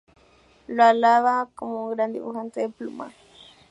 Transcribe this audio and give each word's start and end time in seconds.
Lo 0.65 0.83
alaba 0.83 1.49
como 1.53 1.85
un 1.85 1.93
gran 1.95 2.11
dibujante 2.11 2.59
de 2.61 2.69
pluma. 2.69 3.11